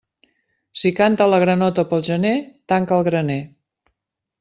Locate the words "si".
0.83-0.93